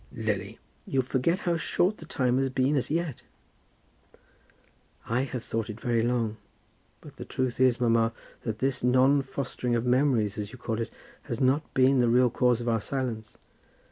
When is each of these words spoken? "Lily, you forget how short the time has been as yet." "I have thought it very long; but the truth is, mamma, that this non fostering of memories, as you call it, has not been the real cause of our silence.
"Lily, 0.11 0.57
you 0.87 1.03
forget 1.03 1.41
how 1.41 1.57
short 1.57 1.99
the 1.99 2.07
time 2.07 2.39
has 2.39 2.49
been 2.49 2.75
as 2.75 2.89
yet." 2.89 3.21
"I 5.05 5.21
have 5.25 5.43
thought 5.43 5.69
it 5.69 5.79
very 5.79 6.01
long; 6.01 6.37
but 7.01 7.17
the 7.17 7.23
truth 7.23 7.59
is, 7.59 7.79
mamma, 7.79 8.11
that 8.41 8.57
this 8.57 8.83
non 8.83 9.21
fostering 9.21 9.75
of 9.75 9.85
memories, 9.85 10.39
as 10.39 10.51
you 10.51 10.57
call 10.57 10.81
it, 10.81 10.89
has 11.25 11.39
not 11.39 11.71
been 11.75 11.99
the 11.99 12.09
real 12.09 12.31
cause 12.31 12.61
of 12.61 12.67
our 12.67 12.81
silence. 12.81 13.37